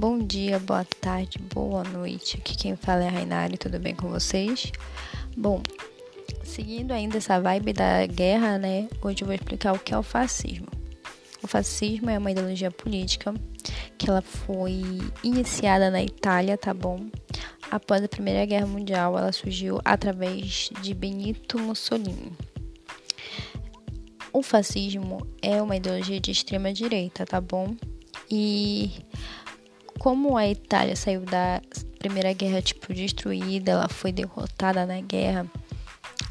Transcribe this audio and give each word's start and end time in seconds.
Bom 0.00 0.16
dia, 0.18 0.58
boa 0.58 0.82
tarde, 0.82 1.38
boa 1.52 1.84
noite. 1.84 2.38
Aqui 2.38 2.56
quem 2.56 2.74
fala 2.74 3.04
é 3.04 3.08
a 3.08 3.10
Rainari, 3.10 3.58
tudo 3.58 3.78
bem 3.78 3.94
com 3.94 4.08
vocês? 4.08 4.72
Bom, 5.36 5.62
seguindo 6.42 6.92
ainda 6.92 7.18
essa 7.18 7.38
vibe 7.38 7.74
da 7.74 8.06
guerra, 8.06 8.56
né? 8.56 8.88
Hoje 9.02 9.20
eu 9.20 9.26
vou 9.26 9.34
explicar 9.34 9.74
o 9.74 9.78
que 9.78 9.92
é 9.92 9.98
o 9.98 10.02
fascismo. 10.02 10.68
O 11.42 11.46
fascismo 11.46 12.08
é 12.08 12.16
uma 12.16 12.30
ideologia 12.30 12.70
política 12.70 13.34
que 13.98 14.08
ela 14.08 14.22
foi 14.22 14.80
iniciada 15.22 15.90
na 15.90 16.02
Itália, 16.02 16.56
tá 16.56 16.72
bom? 16.72 17.10
Após 17.70 18.02
a 18.02 18.08
Primeira 18.08 18.46
Guerra 18.46 18.66
Mundial, 18.66 19.18
ela 19.18 19.32
surgiu 19.32 19.82
através 19.84 20.70
de 20.80 20.94
Benito 20.94 21.58
Mussolini. 21.58 22.32
O 24.32 24.42
fascismo 24.42 25.26
é 25.42 25.60
uma 25.60 25.76
ideologia 25.76 26.18
de 26.18 26.30
extrema 26.30 26.72
direita, 26.72 27.26
tá 27.26 27.38
bom? 27.38 27.76
E 28.30 28.92
como 30.00 30.34
a 30.38 30.48
Itália 30.48 30.96
saiu 30.96 31.20
da 31.20 31.60
Primeira 31.98 32.32
Guerra 32.32 32.62
tipo 32.62 32.94
destruída, 32.94 33.72
ela 33.72 33.86
foi 33.86 34.10
derrotada 34.10 34.86
na 34.86 34.98
guerra, 35.02 35.46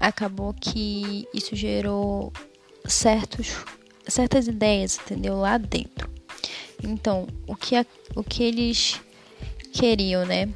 acabou 0.00 0.54
que 0.54 1.28
isso 1.34 1.54
gerou 1.54 2.32
certos 2.86 3.54
certas 4.08 4.48
ideias, 4.48 4.98
entendeu? 4.98 5.36
Lá 5.36 5.58
dentro. 5.58 6.08
Então, 6.82 7.26
o 7.46 7.54
que 7.54 7.76
a, 7.76 7.84
o 8.16 8.24
que 8.24 8.42
eles 8.42 8.98
queriam, 9.70 10.24
né? 10.24 10.48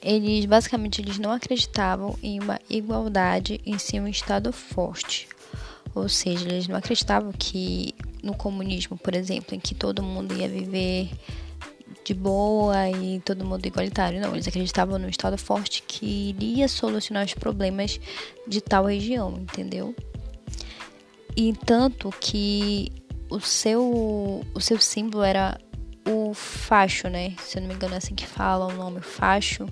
Eles 0.00 0.44
basicamente 0.44 1.00
eles 1.00 1.18
não 1.18 1.32
acreditavam 1.32 2.16
em 2.22 2.38
uma 2.38 2.60
igualdade 2.70 3.60
em 3.66 3.76
si 3.78 3.98
um 3.98 4.06
estado 4.06 4.52
forte. 4.52 5.28
Ou 5.92 6.08
seja, 6.08 6.46
eles 6.48 6.68
não 6.68 6.76
acreditavam 6.76 7.32
que 7.32 7.96
no 8.22 8.36
comunismo, 8.36 8.96
por 8.96 9.16
exemplo, 9.16 9.56
em 9.56 9.58
que 9.58 9.74
todo 9.74 10.04
mundo 10.04 10.36
ia 10.36 10.48
viver 10.48 11.10
de 12.04 12.14
boa 12.14 12.88
e 12.90 13.20
todo 13.20 13.44
mundo 13.44 13.64
igualitário. 13.66 14.20
Não, 14.20 14.32
eles 14.32 14.48
acreditavam 14.48 14.98
no 14.98 15.08
Estado 15.08 15.36
forte 15.36 15.82
que 15.86 16.30
iria 16.30 16.68
solucionar 16.68 17.24
os 17.24 17.34
problemas 17.34 18.00
de 18.46 18.60
tal 18.60 18.86
região, 18.86 19.34
entendeu? 19.38 19.94
E 21.36 21.52
tanto 21.64 22.10
que 22.20 22.92
o 23.30 23.40
seu, 23.40 24.44
o 24.54 24.60
seu 24.60 24.78
símbolo 24.78 25.22
era 25.22 25.58
o 26.06 26.34
facho, 26.34 27.08
né? 27.08 27.34
Se 27.38 27.58
eu 27.58 27.62
não 27.62 27.68
me 27.68 27.74
engano 27.74 27.94
é 27.94 27.98
assim 27.98 28.14
que 28.14 28.26
fala 28.26 28.66
o 28.66 28.72
nome, 28.72 29.00
facho, 29.00 29.66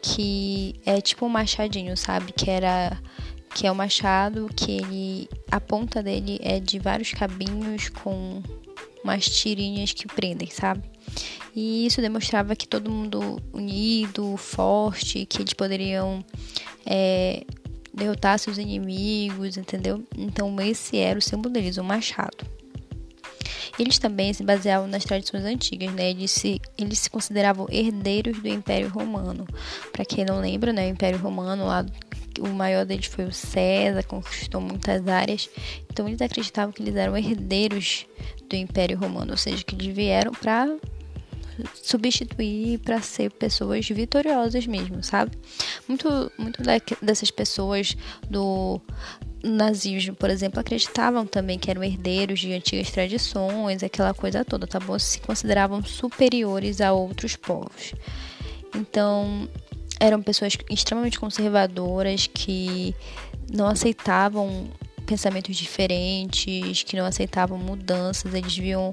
que 0.00 0.74
é 0.84 1.00
tipo 1.00 1.26
um 1.26 1.28
machadinho, 1.28 1.96
sabe? 1.96 2.32
Que 2.32 2.50
era 2.50 2.98
que 3.54 3.66
é 3.66 3.70
o 3.70 3.72
um 3.72 3.76
machado 3.76 4.50
que 4.54 4.72
ele 4.72 5.28
a 5.50 5.58
ponta 5.58 6.02
dele 6.02 6.38
é 6.42 6.60
de 6.60 6.78
vários 6.78 7.12
cabinhos 7.12 7.88
com 7.88 8.42
umas 9.02 9.24
tirinhas 9.24 9.92
que 9.92 10.06
prendem, 10.06 10.50
sabe? 10.50 10.82
E 11.56 11.86
isso 11.86 12.02
demonstrava 12.02 12.54
que 12.54 12.68
todo 12.68 12.90
mundo 12.90 13.40
unido, 13.50 14.36
forte, 14.36 15.24
que 15.24 15.40
eles 15.40 15.54
poderiam 15.54 16.22
é, 16.84 17.44
derrotar 17.94 18.38
seus 18.38 18.58
inimigos, 18.58 19.56
entendeu? 19.56 20.04
Então 20.14 20.54
esse 20.60 20.98
era 20.98 21.18
o 21.18 21.22
símbolo 21.22 21.54
deles, 21.54 21.78
o 21.78 21.82
machado. 21.82 22.46
Eles 23.78 23.98
também 23.98 24.34
se 24.34 24.44
baseavam 24.44 24.86
nas 24.86 25.04
tradições 25.04 25.44
antigas, 25.44 25.90
né? 25.94 26.10
Eles 26.10 26.30
se, 26.30 26.60
eles 26.76 26.98
se 26.98 27.08
consideravam 27.08 27.66
herdeiros 27.70 28.38
do 28.38 28.48
Império 28.48 28.90
Romano. 28.90 29.46
Para 29.92 30.04
quem 30.04 30.26
não 30.26 30.40
lembra, 30.40 30.74
né? 30.74 30.86
O 30.86 30.90
Império 30.90 31.18
Romano, 31.18 31.64
lá, 31.64 31.86
o 32.38 32.48
maior 32.48 32.84
deles 32.84 33.06
foi 33.06 33.24
o 33.24 33.32
César, 33.32 34.02
conquistou 34.02 34.60
muitas 34.60 35.08
áreas. 35.08 35.48
Então 35.90 36.06
eles 36.06 36.20
acreditavam 36.20 36.70
que 36.70 36.82
eles 36.82 36.96
eram 36.96 37.16
herdeiros 37.16 38.06
do 38.46 38.56
Império 38.56 38.98
Romano, 38.98 39.30
ou 39.30 39.38
seja, 39.38 39.64
que 39.64 39.74
eles 39.74 39.94
vieram 39.94 40.32
para 40.32 40.68
substituir 41.74 42.78
para 42.78 43.00
ser 43.00 43.30
pessoas 43.32 43.88
vitoriosas 43.88 44.66
mesmo, 44.66 45.02
sabe? 45.02 45.32
Muito, 45.88 46.32
muito 46.38 46.62
dessas 47.02 47.30
pessoas 47.30 47.96
do 48.28 48.80
nazismo, 49.42 50.14
por 50.14 50.30
exemplo, 50.30 50.60
acreditavam 50.60 51.26
também 51.26 51.58
que 51.58 51.70
eram 51.70 51.84
herdeiros 51.84 52.40
de 52.40 52.52
antigas 52.52 52.90
tradições, 52.90 53.82
aquela 53.82 54.12
coisa 54.12 54.44
toda, 54.44 54.66
tá 54.66 54.80
bom? 54.80 54.98
Se 54.98 55.20
consideravam 55.20 55.82
superiores 55.84 56.80
a 56.80 56.92
outros 56.92 57.36
povos. 57.36 57.94
Então, 58.74 59.48
eram 60.00 60.20
pessoas 60.20 60.56
extremamente 60.70 61.18
conservadoras 61.18 62.26
que 62.26 62.94
não 63.50 63.66
aceitavam 63.66 64.68
pensamentos 65.06 65.56
diferentes, 65.56 66.82
que 66.82 66.96
não 66.96 67.06
aceitavam 67.06 67.56
mudanças, 67.56 68.34
eles 68.34 68.56
viam 68.56 68.92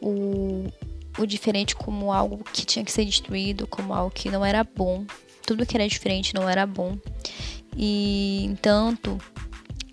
o 0.00 0.70
o 1.18 1.26
diferente 1.26 1.74
como 1.74 2.12
algo 2.12 2.42
que 2.44 2.64
tinha 2.64 2.84
que 2.84 2.92
ser 2.92 3.04
destruído, 3.04 3.66
como 3.66 3.94
algo 3.94 4.10
que 4.10 4.30
não 4.30 4.44
era 4.44 4.64
bom. 4.64 5.04
Tudo 5.46 5.66
que 5.66 5.76
era 5.76 5.86
diferente 5.86 6.34
não 6.34 6.48
era 6.48 6.66
bom. 6.66 6.98
E 7.76 8.56
tanto 8.62 9.18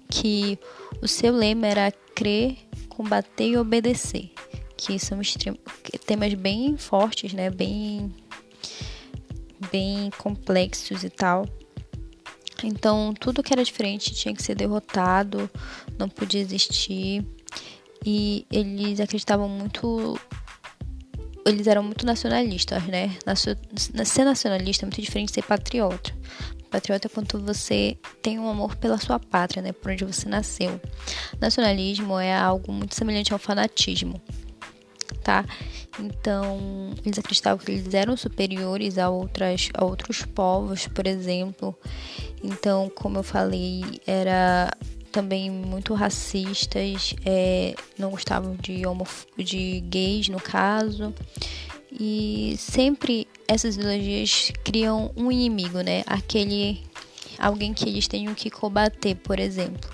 que 0.09 0.57
o 1.01 1.07
seu 1.07 1.33
lema 1.33 1.67
era 1.67 1.91
crer, 2.15 2.57
combater 2.89 3.49
e 3.49 3.57
obedecer, 3.57 4.31
que 4.77 4.99
são 4.99 5.19
temas 6.05 6.33
bem 6.33 6.77
fortes, 6.77 7.33
né? 7.33 7.49
Bem 7.49 8.13
bem 9.71 10.09
complexos 10.17 11.03
e 11.03 11.09
tal. 11.09 11.45
Então, 12.63 13.13
tudo 13.19 13.41
que 13.41 13.53
era 13.53 13.63
diferente 13.63 14.13
tinha 14.13 14.35
que 14.35 14.43
ser 14.43 14.55
derrotado, 14.55 15.49
não 15.97 16.07
podia 16.07 16.41
existir. 16.41 17.25
E 18.05 18.45
eles 18.51 18.99
acreditavam 18.99 19.47
muito 19.47 20.19
eles 21.45 21.67
eram 21.67 21.83
muito 21.83 22.05
nacionalistas, 22.05 22.83
né? 22.87 23.15
Ser 24.05 24.23
nacionalista 24.23 24.85
é 24.85 24.87
muito 24.87 25.01
diferente 25.01 25.29
de 25.29 25.35
ser 25.35 25.43
patriota. 25.43 26.13
Patriota 26.69 27.07
é 27.07 27.09
quando 27.09 27.39
você 27.41 27.97
tem 28.21 28.39
um 28.39 28.47
amor 28.47 28.77
pela 28.77 28.97
sua 28.97 29.19
pátria, 29.19 29.61
né? 29.61 29.73
Por 29.73 29.91
onde 29.91 30.05
você 30.05 30.29
nasceu. 30.29 30.79
Nacionalismo 31.39 32.17
é 32.17 32.33
algo 32.33 32.71
muito 32.71 32.95
semelhante 32.95 33.33
ao 33.33 33.39
fanatismo, 33.39 34.21
tá? 35.21 35.45
Então, 35.99 36.93
eles 37.05 37.19
acreditavam 37.19 37.63
que 37.63 37.71
eles 37.71 37.93
eram 37.93 38.15
superiores 38.15 38.97
a, 38.97 39.09
outras, 39.09 39.69
a 39.73 39.83
outros 39.83 40.23
povos, 40.23 40.87
por 40.87 41.05
exemplo. 41.05 41.77
Então, 42.41 42.89
como 42.95 43.17
eu 43.17 43.23
falei, 43.23 43.83
era 44.07 44.71
também 45.11 45.49
muito 45.49 45.93
racistas, 45.93 47.13
é, 47.25 47.75
não 47.97 48.09
gostavam 48.09 48.55
de, 48.55 48.85
homof 48.85 49.25
de 49.37 49.81
gays, 49.81 50.29
no 50.29 50.39
caso. 50.39 51.13
E 51.91 52.55
sempre 52.57 53.27
essas 53.47 53.75
ideologias 53.75 54.51
criam 54.63 55.11
um 55.15 55.31
inimigo, 55.31 55.81
né? 55.81 56.03
Aquele 56.07 56.81
alguém 57.37 57.73
que 57.73 57.87
eles 57.89 58.07
tenham 58.07 58.33
que 58.33 58.49
combater, 58.49 59.15
por 59.15 59.39
exemplo. 59.39 59.89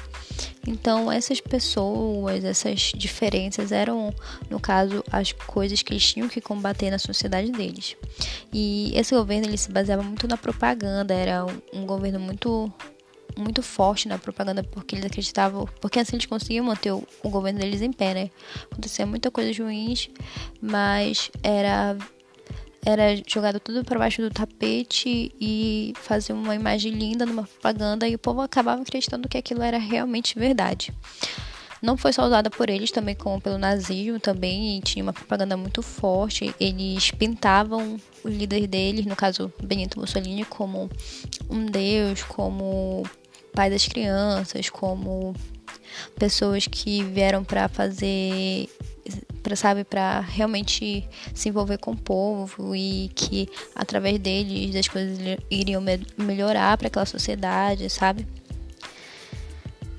Então, 0.67 1.09
essas 1.09 1.39
pessoas, 1.39 2.43
essas 2.43 2.91
diferenças 2.93 3.71
eram, 3.71 4.13
no 4.49 4.59
caso, 4.59 5.01
as 5.09 5.31
coisas 5.31 5.81
que 5.81 5.93
eles 5.93 6.11
tinham 6.11 6.27
que 6.27 6.41
combater 6.41 6.91
na 6.91 6.99
sociedade 6.99 7.49
deles. 7.53 7.95
E 8.51 8.91
esse 8.93 9.15
governo 9.15 9.47
ele 9.47 9.57
se 9.57 9.71
baseava 9.71 10.03
muito 10.03 10.27
na 10.27 10.35
propaganda, 10.35 11.13
era 11.13 11.45
um, 11.73 11.85
governo 11.85 12.19
muito 12.19 12.71
muito 13.37 13.61
forte 13.61 14.07
na 14.07 14.17
propaganda 14.17 14.63
porque 14.63 14.95
eles 14.95 15.05
acreditavam, 15.05 15.67
porque 15.79 15.99
assim 15.99 16.15
eles 16.15 16.25
conseguiam 16.25 16.65
manter 16.65 16.91
o, 16.91 17.07
o 17.23 17.29
governo 17.29 17.59
deles 17.59 17.81
em 17.81 17.91
pé, 17.91 18.13
né? 18.13 18.31
Acontecia 18.71 19.05
muita 19.05 19.31
coisa 19.31 19.63
ruins, 19.63 20.09
mas 20.61 21.31
era 21.43 21.97
era 22.85 23.21
jogado 23.27 23.59
tudo 23.59 23.83
para 23.83 23.99
baixo 23.99 24.21
do 24.21 24.29
tapete 24.29 25.29
e 25.41 25.93
fazer 25.97 26.31
uma 26.31 26.55
imagem 26.55 26.93
linda 26.93 27.25
numa 27.25 27.43
propaganda 27.43 28.07
e 28.07 28.15
o 28.15 28.19
povo 28.19 28.39
acabava 28.39 28.81
acreditando 28.81 29.27
que 29.27 29.37
aquilo 29.37 29.61
era 29.61 29.77
realmente 29.77 30.39
verdade. 30.39 30.93
Não 31.81 31.95
foi 31.95 32.11
só 32.11 32.25
usada 32.25 32.49
por 32.49 32.69
eles, 32.69 32.89
também 32.89 33.13
como 33.13 33.39
pelo 33.39 33.57
nazismo 33.57 34.19
também, 34.19 34.79
tinha 34.79 35.03
uma 35.03 35.13
propaganda 35.13 35.55
muito 35.55 35.83
forte. 35.83 36.53
Eles 36.59 37.11
pintavam 37.11 37.97
o 38.23 38.27
líder 38.27 38.67
deles, 38.67 39.05
no 39.05 39.15
caso 39.15 39.51
Benito 39.61 39.99
Mussolini, 39.99 40.43
como 40.45 40.89
um 41.49 41.65
deus, 41.65 42.23
como 42.23 43.03
pai 43.57 43.71
das 43.71 43.87
crianças, 43.87 44.69
como 44.69 45.35
pessoas 46.19 46.67
que 46.67 47.03
vieram 47.03 47.43
para 47.43 47.67
fazer 47.67 48.69
para 49.41 49.55
sabe 49.55 49.83
para 49.83 50.19
realmente 50.19 51.07
se 51.33 51.49
envolver 51.49 51.79
com 51.79 51.91
o 51.91 51.97
povo 51.97 52.75
e 52.75 53.09
que 53.15 53.49
através 53.73 54.19
deles 54.19 54.75
as 54.75 54.87
coisas 54.87 55.17
iriam 55.49 55.81
me 55.81 56.05
melhorar 56.17 56.77
para 56.77 56.87
aquela 56.87 57.05
sociedade, 57.07 57.89
sabe? 57.89 58.27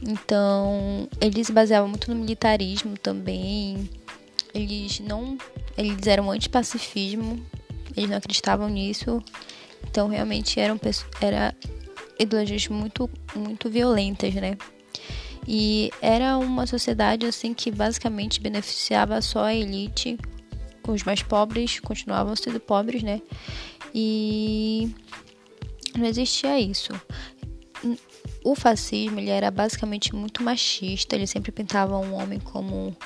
Então, 0.01 1.09
eles 1.21 1.49
se 1.49 1.53
baseavam 1.53 1.89
muito 1.89 2.09
no 2.15 2.21
militarismo 2.21 2.97
também. 2.97 3.91
Eles 4.55 5.01
não 5.01 5.37
eles 5.77 6.07
eram 6.07 6.31
anti-pacifismo, 6.31 7.45
eles 7.97 8.09
não 8.09 8.19
acreditavam 8.19 8.69
nisso. 8.69 9.21
Então, 9.83 10.07
realmente 10.07 10.61
eram 10.61 10.79
era 11.21 11.57
ideologias 12.19 12.69
muito, 12.69 13.09
muito 13.35 13.71
violentas, 13.71 14.35
né? 14.35 14.57
E 15.47 15.91
era 16.03 16.37
uma 16.37 16.67
sociedade 16.67 17.25
assim 17.25 17.55
que 17.55 17.71
basicamente 17.71 18.41
beneficiava 18.41 19.23
só 19.23 19.45
a 19.45 19.55
elite, 19.55 20.19
os 20.87 21.03
mais 21.05 21.23
pobres 21.23 21.81
continuavam 21.81 22.35
sendo 22.37 22.61
pobres, 22.61 23.03
né? 23.03 23.21
E 23.95 24.95
não 25.97 26.07
existia 26.07 26.59
isso. 26.61 26.93
O 28.45 28.55
fascismo 28.55 29.21
ele 29.21 29.31
era 29.31 29.51
basicamente 29.51 30.15
muito 30.15 30.43
machista, 30.43 31.15
ele 31.15 31.27
sempre 31.27 31.53
pintava 31.53 31.99
um 31.99 32.15
homem 32.15 32.41
como 32.41 32.97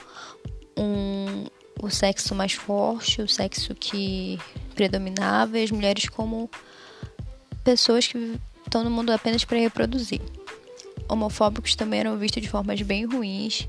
um, 0.77 1.45
o 1.81 1.91
sexo 1.91 2.35
mais 2.35 2.53
forte, 2.53 3.23
o 3.23 3.29
sexo 3.29 3.75
que 3.75 4.39
predominava, 4.75 5.59
e 5.59 5.65
as 5.65 5.71
mulheres 5.71 6.09
como 6.09 6.51
pessoas 7.65 8.07
que 8.07 8.39
estão 8.73 8.83
no 8.83 8.91
mundo 8.91 9.13
apenas 9.13 9.45
para 9.45 9.59
reproduzir. 9.59 10.23
Homofóbicos 11.07 11.75
também 11.75 12.01
eram 12.01 12.17
vistos 12.17 12.43
de 12.43 12.49
formas 12.49 12.81
bem 12.81 13.05
ruins 13.05 13.69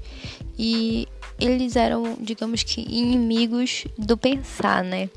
e 0.58 1.06
eles 1.38 1.76
eram, 1.76 2.16
digamos 2.22 2.64
que, 2.64 2.82
inimigos 2.82 3.86
do 3.98 4.16
pensar, 4.16 4.82
né? 4.82 5.10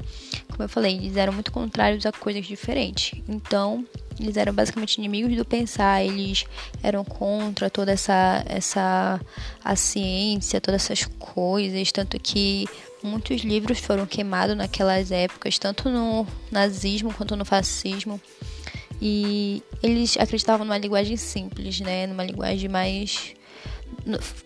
Como 0.48 0.64
eu 0.64 0.68
falei, 0.68 0.96
eles 0.96 1.16
eram 1.16 1.32
muito 1.32 1.52
contrários 1.52 2.04
a 2.04 2.10
coisas 2.10 2.44
diferentes. 2.44 3.20
Então, 3.28 3.86
eles 4.18 4.36
eram 4.36 4.52
basicamente 4.52 4.96
inimigos 4.96 5.36
do 5.36 5.44
pensar, 5.44 6.02
eles 6.02 6.46
eram 6.82 7.04
contra 7.04 7.70
toda 7.70 7.92
essa 7.92 8.42
essa 8.48 9.20
a 9.62 9.76
ciência, 9.76 10.60
todas 10.60 10.82
essas 10.82 11.04
coisas, 11.18 11.92
tanto 11.92 12.18
que 12.18 12.66
muitos 13.04 13.42
livros 13.42 13.78
foram 13.78 14.04
queimados 14.04 14.56
naquelas 14.56 15.12
épocas, 15.12 15.58
tanto 15.58 15.88
no 15.88 16.26
nazismo 16.50 17.14
quanto 17.14 17.36
no 17.36 17.44
fascismo. 17.44 18.20
E 19.00 19.62
eles 19.82 20.16
acreditavam 20.16 20.64
numa 20.64 20.78
linguagem 20.78 21.16
simples, 21.16 21.80
né, 21.80 22.06
numa 22.06 22.24
linguagem 22.24 22.68
mais 22.68 23.34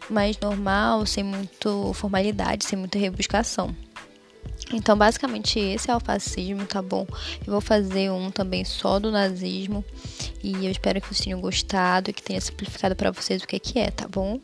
mais 0.08 0.38
normal, 0.38 1.05
sem 1.06 1.23
muito 1.23 1.93
formalidade, 1.94 2.64
sem 2.64 2.79
muita 2.79 2.99
rebuscação. 2.99 3.75
Então, 4.73 4.97
basicamente, 4.97 5.58
esse 5.58 5.91
é 5.91 5.97
o 5.97 6.00
fascismo, 6.00 6.64
tá 6.64 6.81
bom? 6.81 7.06
Eu 7.47 7.52
vou 7.52 7.61
fazer 7.61 8.11
um 8.11 8.31
também 8.31 8.64
só 8.64 8.99
do 8.99 9.11
nazismo. 9.11 9.85
E 10.43 10.67
eu 10.67 10.70
espero 10.70 11.00
que 11.00 11.08
vocês 11.08 11.20
tenham 11.20 11.41
gostado 11.41 12.11
e 12.11 12.12
que 12.12 12.23
tenha 12.23 12.41
simplificado 12.41 12.94
para 12.94 13.11
vocês 13.11 13.43
o 13.43 13.46
que, 13.46 13.58
que 13.58 13.79
é, 13.79 13.91
tá 13.91 14.06
bom? 14.06 14.41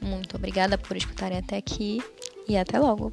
Muito 0.00 0.36
obrigada 0.36 0.78
por 0.78 0.96
escutarem 0.96 1.38
até 1.38 1.56
aqui 1.56 2.00
e 2.48 2.56
até 2.56 2.78
logo! 2.78 3.12